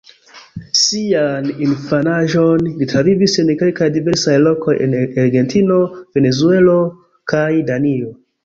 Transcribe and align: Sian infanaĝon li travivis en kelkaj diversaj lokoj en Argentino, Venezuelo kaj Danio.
Sian 0.83 1.49
infanaĝon 1.65 2.65
li 2.79 2.87
travivis 2.95 3.37
en 3.45 3.51
kelkaj 3.61 3.91
diversaj 3.99 4.39
lokoj 4.49 4.75
en 4.87 4.99
Argentino, 5.03 5.81
Venezuelo 6.21 6.83
kaj 7.35 7.47
Danio. 7.71 8.15